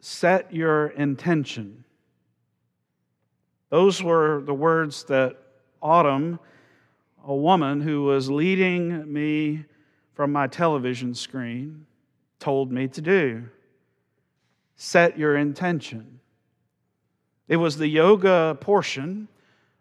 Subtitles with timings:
[0.00, 1.84] set your intention.
[3.68, 5.36] Those were the words that
[5.82, 6.38] Autumn,
[7.24, 9.64] a woman who was leading me
[10.14, 11.86] from my television screen,
[12.38, 13.44] told me to do.
[14.76, 16.20] Set your intention.
[17.48, 19.28] It was the yoga portion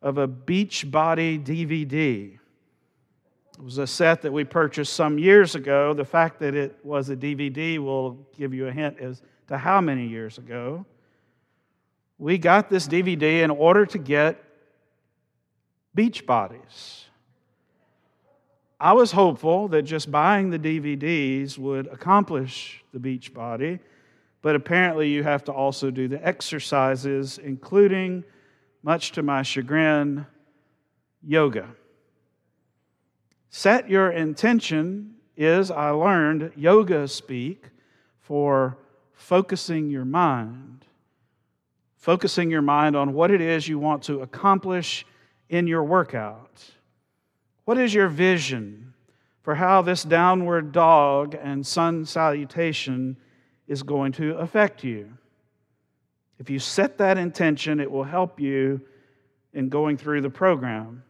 [0.00, 2.38] of a Beachbody DVD.
[3.58, 5.94] It was a set that we purchased some years ago.
[5.94, 9.80] The fact that it was a DVD will give you a hint as to how
[9.80, 10.84] many years ago.
[12.18, 14.42] We got this DVD in order to get
[15.94, 17.04] beach bodies.
[18.80, 23.78] I was hopeful that just buying the DVDs would accomplish the beach body,
[24.42, 28.24] but apparently you have to also do the exercises, including,
[28.82, 30.26] much to my chagrin,
[31.22, 31.68] yoga.
[33.56, 37.66] Set your intention is, I learned, yoga speak
[38.18, 38.76] for
[39.12, 40.84] focusing your mind.
[41.94, 45.06] Focusing your mind on what it is you want to accomplish
[45.50, 46.64] in your workout.
[47.64, 48.92] What is your vision
[49.42, 53.16] for how this downward dog and sun salutation
[53.68, 55.16] is going to affect you?
[56.40, 58.80] If you set that intention, it will help you
[59.52, 61.03] in going through the program.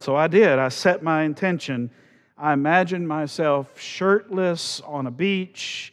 [0.00, 0.58] So I did.
[0.58, 1.90] I set my intention.
[2.38, 5.92] I imagined myself shirtless on a beach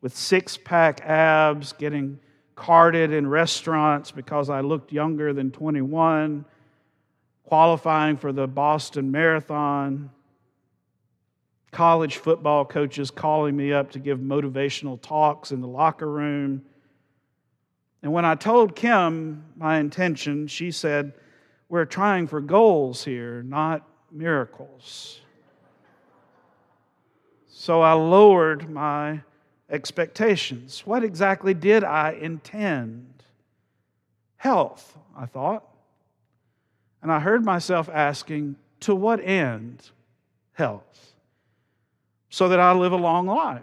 [0.00, 2.18] with six pack abs, getting
[2.56, 6.44] carded in restaurants because I looked younger than 21,
[7.44, 10.10] qualifying for the Boston Marathon,
[11.70, 16.62] college football coaches calling me up to give motivational talks in the locker room.
[18.02, 21.12] And when I told Kim my intention, she said,
[21.68, 25.20] we're trying for goals here, not miracles.
[27.48, 29.22] So I lowered my
[29.70, 30.82] expectations.
[30.84, 33.22] What exactly did I intend?
[34.36, 35.64] Health, I thought.
[37.02, 39.90] And I heard myself asking, to what end
[40.52, 41.14] health?
[42.28, 43.62] So that I live a long life.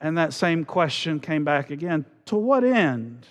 [0.00, 3.26] And that same question came back again to what end?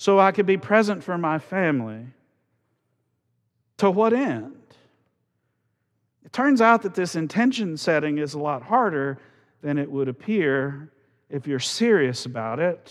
[0.00, 2.06] So I could be present for my family.
[3.76, 4.56] To what end?
[6.24, 9.18] It turns out that this intention setting is a lot harder
[9.60, 10.90] than it would appear
[11.28, 12.90] if you're serious about it.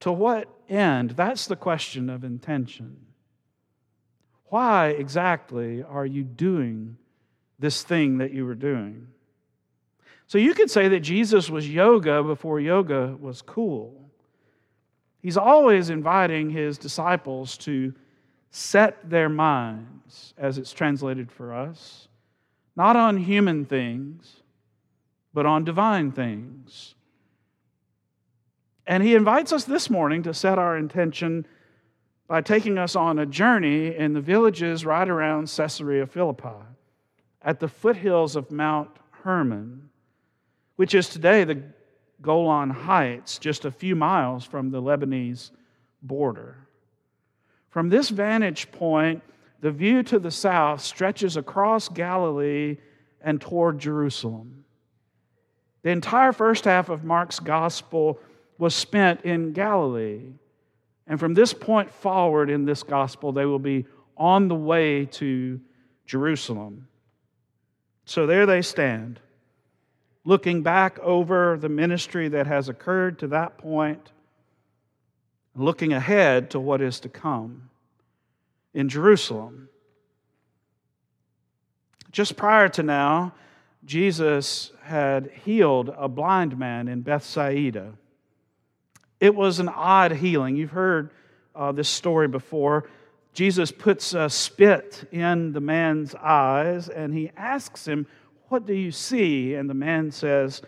[0.00, 1.10] To what end?
[1.10, 2.96] That's the question of intention.
[4.46, 6.96] Why exactly are you doing
[7.60, 9.06] this thing that you were doing?
[10.26, 14.09] So you could say that Jesus was yoga before yoga was cool.
[15.22, 17.94] He's always inviting his disciples to
[18.50, 22.08] set their minds, as it's translated for us,
[22.74, 24.42] not on human things,
[25.32, 26.94] but on divine things.
[28.86, 31.46] And he invites us this morning to set our intention
[32.26, 36.64] by taking us on a journey in the villages right around Caesarea Philippi,
[37.42, 38.90] at the foothills of Mount
[39.22, 39.90] Hermon,
[40.76, 41.62] which is today the
[42.22, 45.50] Golan Heights, just a few miles from the Lebanese
[46.02, 46.66] border.
[47.68, 49.22] From this vantage point,
[49.60, 52.78] the view to the south stretches across Galilee
[53.20, 54.64] and toward Jerusalem.
[55.82, 58.18] The entire first half of Mark's gospel
[58.58, 60.32] was spent in Galilee.
[61.06, 63.86] And from this point forward in this gospel, they will be
[64.16, 65.60] on the way to
[66.06, 66.88] Jerusalem.
[68.04, 69.20] So there they stand
[70.24, 74.10] looking back over the ministry that has occurred to that point,
[75.54, 77.70] looking ahead to what is to come
[78.74, 79.68] in Jerusalem.
[82.12, 83.32] Just prior to now,
[83.84, 87.92] Jesus had healed a blind man in Bethsaida.
[89.20, 90.56] It was an odd healing.
[90.56, 91.10] You've heard
[91.54, 92.88] uh, this story before.
[93.32, 98.06] Jesus puts a spit in the man's eyes and he asks him,
[98.50, 99.54] what do you see?
[99.54, 100.60] And the man says,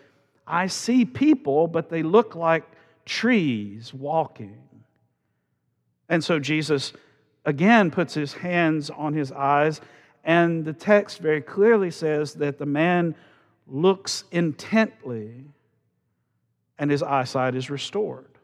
[0.46, 2.64] I see people, but they look like
[3.04, 4.62] trees walking.
[6.08, 6.92] And so Jesus
[7.44, 9.80] again puts his hands on his eyes,
[10.24, 13.16] and the text very clearly says that the man
[13.66, 15.44] looks intently
[16.78, 18.38] and his eyesight is restored.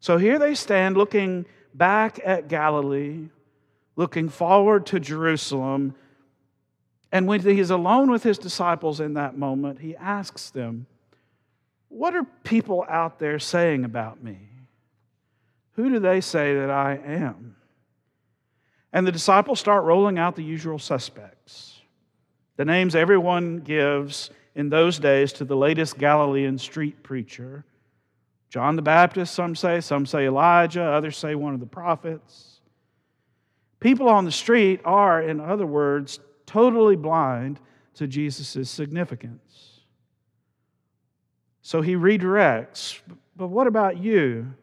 [0.00, 3.28] So here they stand looking back at Galilee,
[3.96, 5.94] looking forward to Jerusalem,
[7.14, 10.86] and when he's alone with his disciples in that moment, he asks them,
[11.88, 14.48] What are people out there saying about me?
[15.76, 17.54] Who do they say that I am?
[18.92, 21.80] And the disciples start rolling out the usual suspects.
[22.56, 27.64] The names everyone gives in those days to the latest Galilean street preacher.
[28.50, 32.58] John the Baptist, some say, some say Elijah, others say one of the prophets.
[33.78, 36.18] People on the street are, in other words,
[36.54, 37.58] totally blind
[37.94, 39.80] to Jesus' significance.
[41.62, 43.00] So he redirects.
[43.36, 44.54] But what about you?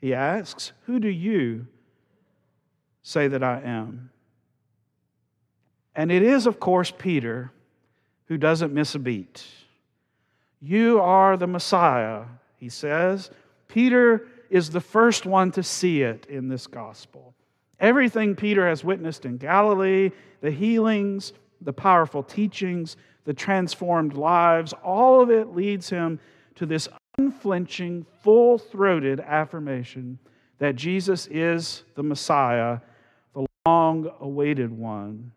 [0.00, 1.68] He asks, Who do you
[3.02, 4.10] say that I am?
[5.94, 7.52] And it is, of course, Peter
[8.26, 9.46] who doesn't miss a beat.
[10.60, 12.24] You are the Messiah,
[12.56, 13.30] he says.
[13.68, 17.34] Peter is the first one to see it in this gospel.
[17.80, 20.10] Everything Peter has witnessed in Galilee,
[20.40, 26.18] the healings, the powerful teachings, the transformed lives, all of it leads him
[26.56, 26.88] to this
[27.18, 30.18] unflinching, full throated affirmation
[30.58, 32.78] that Jesus is the Messiah,
[33.34, 35.32] the long awaited one.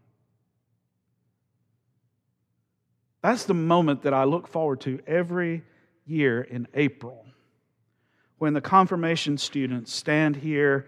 [3.22, 5.64] That's the moment that I look forward to every
[6.08, 7.26] year in April
[8.40, 10.88] when the confirmation students stand here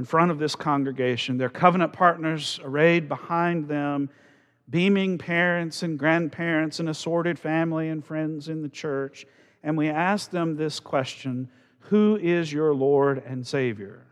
[0.00, 4.08] in front of this congregation, their covenant partners arrayed behind them,
[4.70, 9.26] beaming parents and grandparents and assorted family and friends in the church,
[9.62, 11.50] and we ask them this question
[11.80, 14.06] Who is your Lord and Savior?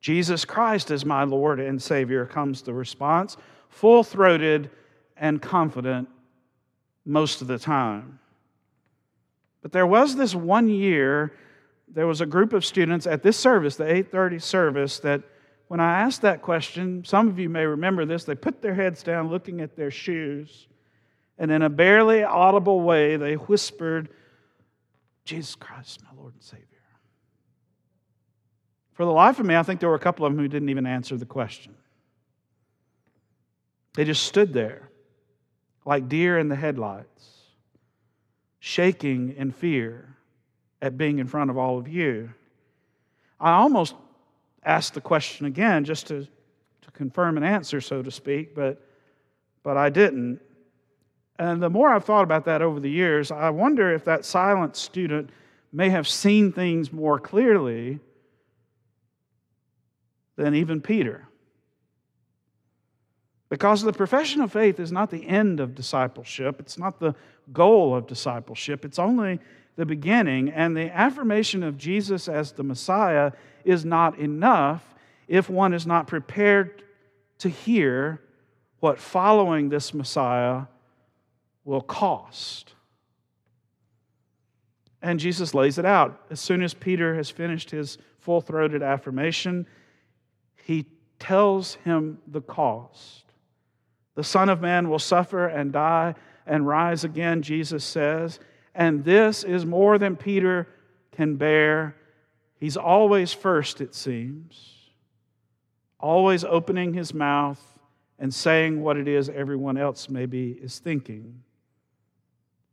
[0.00, 3.36] Jesus Christ is my Lord and Savior, comes the response,
[3.70, 4.70] full throated
[5.16, 6.08] and confident
[7.04, 8.20] most of the time.
[9.62, 11.32] But there was this one year,
[11.88, 15.22] there was a group of students at this service, the 830 service, that
[15.68, 19.02] when I asked that question, some of you may remember this, they put their heads
[19.02, 20.68] down looking at their shoes,
[21.38, 24.08] and in a barely audible way, they whispered,
[25.24, 26.64] Jesus Christ, my Lord and Savior.
[28.94, 30.70] For the life of me, I think there were a couple of them who didn't
[30.70, 31.74] even answer the question.
[33.94, 34.90] They just stood there
[35.84, 37.30] like deer in the headlights,
[38.58, 40.15] shaking in fear
[40.82, 42.30] at being in front of all of you.
[43.40, 43.94] I almost
[44.64, 46.26] asked the question again just to,
[46.82, 48.82] to confirm an answer, so to speak, but,
[49.62, 50.40] but I didn't.
[51.38, 54.76] And the more I've thought about that over the years, I wonder if that silent
[54.76, 55.30] student
[55.72, 58.00] may have seen things more clearly
[60.36, 61.28] than even Peter.
[63.48, 67.14] Because the profession of faith is not the end of discipleship, it's not the
[67.52, 69.38] goal of discipleship, it's only
[69.76, 70.50] the beginning.
[70.50, 73.32] And the affirmation of Jesus as the Messiah
[73.64, 74.94] is not enough
[75.28, 76.82] if one is not prepared
[77.38, 78.20] to hear
[78.80, 80.62] what following this Messiah
[81.64, 82.74] will cost.
[85.02, 86.20] And Jesus lays it out.
[86.30, 89.66] As soon as Peter has finished his full throated affirmation,
[90.64, 90.86] he
[91.18, 93.24] tells him the cost.
[94.14, 96.14] The Son of Man will suffer and die
[96.46, 98.40] and rise again, Jesus says.
[98.76, 100.68] And this is more than Peter
[101.12, 101.96] can bear.
[102.60, 104.74] He's always first, it seems,
[105.98, 107.60] always opening his mouth
[108.18, 111.42] and saying what it is everyone else maybe is thinking.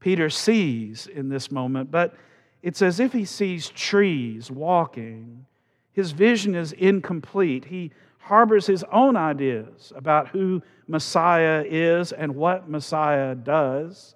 [0.02, 2.14] Peter sees in this moment, but
[2.62, 5.46] it's as if he sees trees walking.
[5.94, 7.64] His vision is incomplete.
[7.66, 14.16] He harbors his own ideas about who Messiah is and what Messiah does,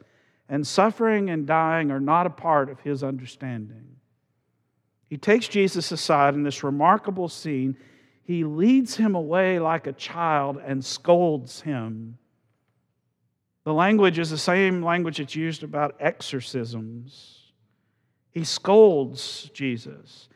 [0.50, 3.98] and suffering and dying are not a part of his understanding.
[5.10, 7.78] He takes Jesus aside in this remarkable scene.
[8.24, 12.18] He leads him away like a child and scolds him.
[13.64, 17.52] The language is the same language that's used about exorcisms.
[18.32, 20.30] He scolds Jesus.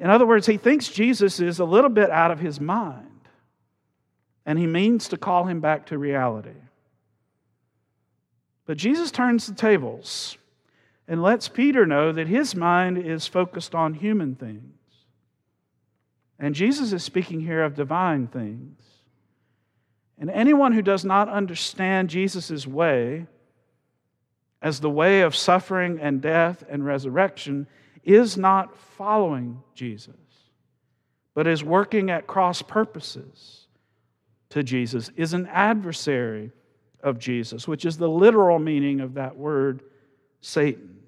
[0.00, 3.06] In other words, he thinks Jesus is a little bit out of his mind
[4.44, 6.50] and he means to call him back to reality.
[8.66, 10.36] But Jesus turns the tables
[11.08, 14.78] and lets Peter know that his mind is focused on human things.
[16.38, 18.80] And Jesus is speaking here of divine things.
[20.18, 23.26] And anyone who does not understand Jesus' way
[24.60, 27.66] as the way of suffering and death and resurrection
[28.04, 30.14] is not following Jesus,
[31.34, 33.66] but is working at cross purposes
[34.50, 36.52] to Jesus, is an adversary
[37.02, 39.82] of Jesus, which is the literal meaning of that word,
[40.40, 40.98] Satan.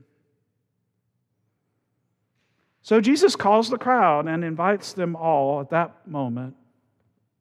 [2.82, 6.54] So Jesus calls the crowd and invites them all at that moment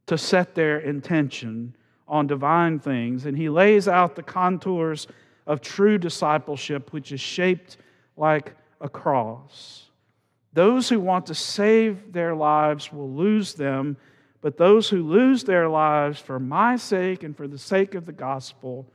[0.05, 1.75] to set their intention
[2.07, 3.25] on divine things.
[3.25, 5.07] And he lays out the contours
[5.45, 7.77] of true discipleship, which is shaped
[8.15, 9.89] like a cross.
[10.53, 13.98] Those who want to save their lives will lose them
[14.43, 18.12] but those who lose their lives for my sake and for the sake of the
[18.12, 18.85] gospel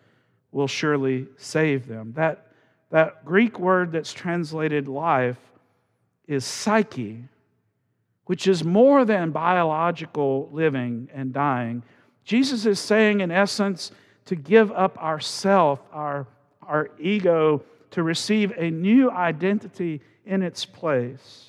[0.52, 2.12] will surely save them.
[2.16, 2.48] That,
[2.90, 5.38] that Greek word that's translated life
[6.26, 7.24] is psyche,
[8.26, 11.82] which is more than biological living and dying.
[12.24, 13.90] Jesus is saying, in essence,
[14.26, 16.26] to give up ourself, our,
[16.60, 21.46] our ego, to receive a new identity in its place.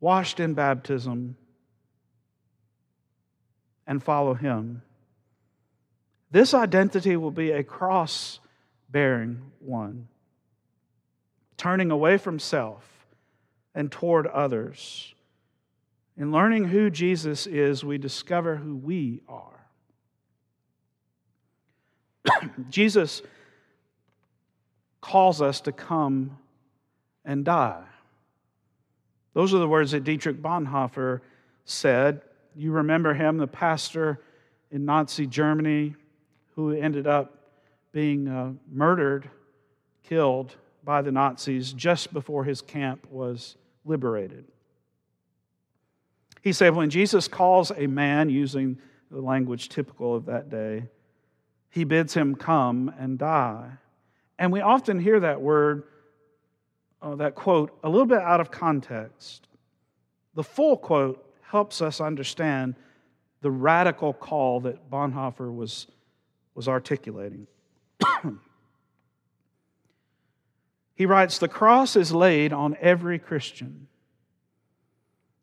[0.00, 1.36] Washed in baptism
[3.86, 4.82] and follow Him.
[6.30, 8.40] This identity will be a cross
[8.90, 10.08] bearing one,
[11.56, 13.06] turning away from self
[13.74, 15.14] and toward others.
[16.16, 19.66] In learning who Jesus is, we discover who we are.
[22.70, 23.22] Jesus
[25.00, 26.38] calls us to come
[27.24, 27.84] and die.
[29.34, 31.20] Those are the words that Dietrich Bonhoeffer
[31.64, 32.22] said.
[32.54, 34.20] You remember him, the pastor
[34.70, 35.94] in Nazi Germany
[36.54, 37.38] who ended up
[37.92, 39.30] being uh, murdered,
[40.02, 44.44] killed by the Nazis just before his camp was liberated.
[46.42, 48.78] He said, when Jesus calls a man, using
[49.10, 50.84] the language typical of that day,
[51.70, 53.70] he bids him come and die.
[54.38, 55.84] And we often hear that word,
[57.00, 59.46] uh, that quote, a little bit out of context.
[60.34, 62.74] The full quote helps us understand
[63.42, 65.86] the radical call that Bonhoeffer was
[66.54, 67.46] was articulating.
[70.94, 73.86] he writes The cross is laid on every Christian.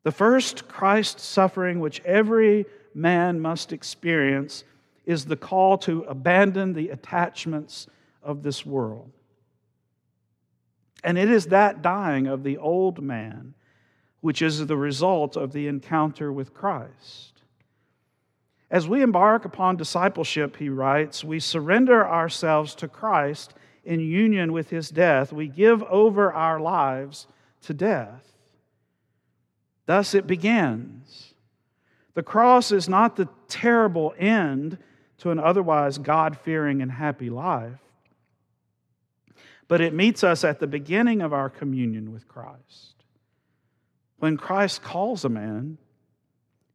[0.02, 4.64] The first Christ suffering which every man must experience
[5.06, 7.88] is the call to abandon the attachments
[8.24, 9.12] of this world.
[11.04, 13.54] And it is that dying of the old man
[14.22, 17.42] which is the result of the encounter with Christ.
[18.72, 24.70] As we embark upon discipleship, he writes, we surrender ourselves to Christ in union with
[24.70, 25.34] his death.
[25.34, 27.28] We give over our lives
[27.64, 28.24] to death.
[29.88, 31.34] Thus it begins.
[32.14, 34.78] The cross is not the terrible end
[35.20, 37.80] to an otherwise God fearing and happy life,
[39.68, 42.99] but it meets us at the beginning of our communion with Christ.
[44.20, 45.78] When Christ calls a man,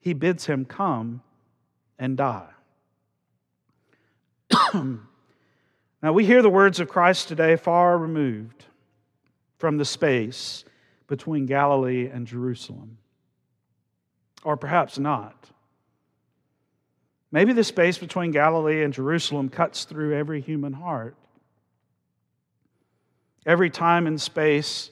[0.00, 1.22] he bids him come
[1.98, 2.50] and die.
[4.74, 8.64] now, we hear the words of Christ today far removed
[9.58, 10.64] from the space
[11.06, 12.98] between Galilee and Jerusalem.
[14.42, 15.50] Or perhaps not.
[17.30, 21.16] Maybe the space between Galilee and Jerusalem cuts through every human heart.
[23.46, 24.90] Every time and space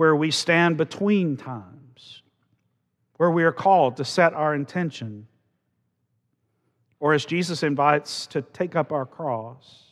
[0.00, 2.22] where we stand between times,
[3.18, 5.26] where we are called to set our intention
[7.00, 9.82] or as Jesus invites, to take up our cross.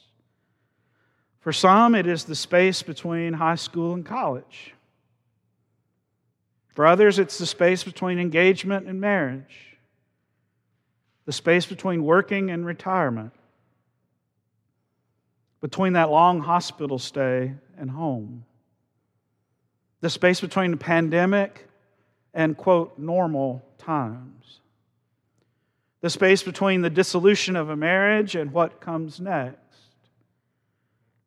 [1.40, 4.72] For some, it is the space between high school and college.
[6.74, 9.76] For others, it's the space between engagement and marriage,
[11.26, 13.34] the space between working and retirement,
[15.60, 18.46] between that long hospital stay and home,
[20.00, 21.68] the space between the pandemic
[22.32, 24.60] and, quote, normal times.
[26.00, 29.58] The space between the dissolution of a marriage and what comes next,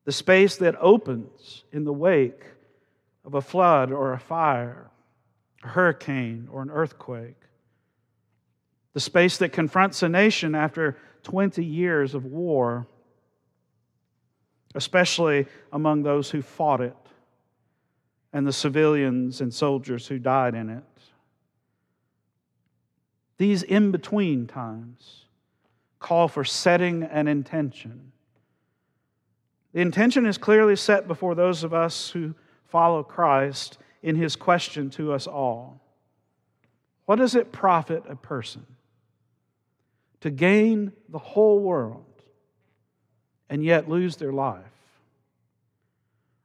[0.04, 2.44] the space that opens in the wake
[3.24, 4.90] of a flood or a fire,
[5.62, 7.36] a hurricane or an earthquake,
[8.94, 12.86] the space that confronts a nation after 20 years of war,
[14.74, 16.96] especially among those who fought it
[18.32, 20.84] and the civilians and soldiers who died in it
[23.42, 25.24] these in between times
[25.98, 28.12] call for setting an intention.
[29.72, 32.36] The intention is clearly set before those of us who
[32.68, 35.80] follow Christ in his question to us all
[37.06, 38.64] What does it profit a person
[40.20, 42.22] to gain the whole world
[43.50, 44.62] and yet lose their life?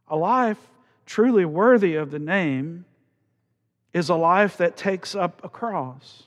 [0.08, 0.58] A life
[1.08, 2.86] truly worthy of the name
[3.94, 6.24] is a life that takes up a cross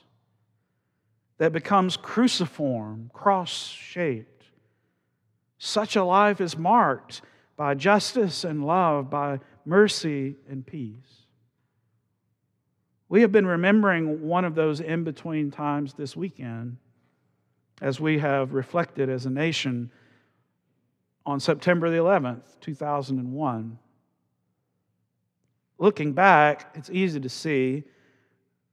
[1.37, 4.43] that becomes cruciform, cross shaped.
[5.57, 7.21] Such a life is marked
[7.55, 11.25] by justice and love, by mercy and peace.
[13.07, 16.77] We have been remembering one of those in between times this weekend
[17.81, 19.91] as we have reflected as a nation
[21.25, 23.77] on September the 11th, 2001.
[25.81, 27.85] Looking back, it's easy to see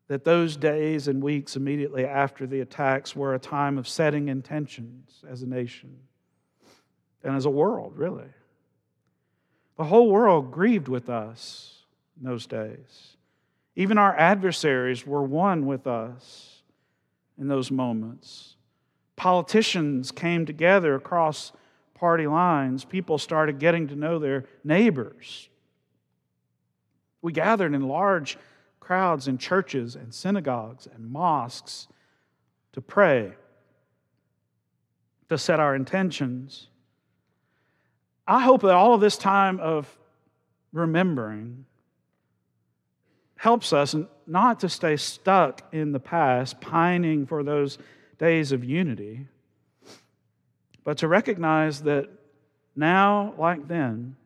[0.08, 5.24] that those days and weeks immediately after the attacks were a time of setting intentions
[5.26, 5.96] as a nation
[7.24, 8.28] and as a world, really.
[9.78, 11.86] The whole world grieved with us
[12.20, 13.16] in those days.
[13.74, 16.60] Even our adversaries were one with us
[17.38, 18.56] in those moments.
[19.16, 21.52] Politicians came together across
[21.94, 22.84] party lines.
[22.84, 25.48] People started getting to know their neighbors.
[27.28, 28.38] We gathered in large
[28.80, 31.86] crowds in churches and synagogues and mosques
[32.72, 33.34] to pray,
[35.28, 36.68] to set our intentions.
[38.26, 39.94] I hope that all of this time of
[40.72, 41.66] remembering
[43.36, 43.94] helps us
[44.26, 47.76] not to stay stuck in the past, pining for those
[48.16, 49.26] days of unity,
[50.82, 52.08] but to recognize that
[52.74, 54.16] now, like then,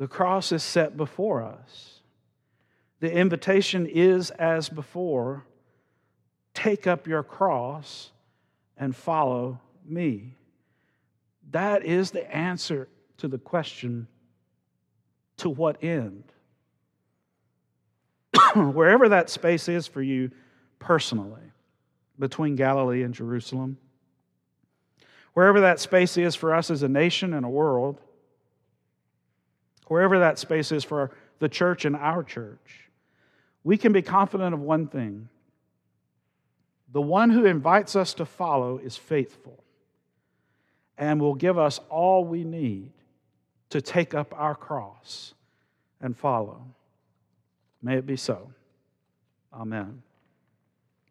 [0.00, 2.00] the cross is set before us.
[3.00, 5.44] The invitation is as before
[6.54, 8.10] take up your cross
[8.78, 10.36] and follow me.
[11.50, 12.88] That is the answer
[13.18, 14.08] to the question
[15.36, 16.24] to what end?
[18.54, 20.30] Wherever that space is for you
[20.78, 21.52] personally,
[22.18, 23.76] between Galilee and Jerusalem,
[25.34, 28.00] wherever that space is for us as a nation and a world,
[29.90, 32.88] wherever that space is for the church and our church,
[33.64, 35.28] we can be confident of one thing
[36.92, 39.62] the one who invites us to follow is faithful
[40.98, 42.90] and will give us all we need
[43.70, 45.34] to take up our cross
[46.00, 46.64] and follow.
[47.80, 48.52] May it be so.
[49.52, 50.02] Amen.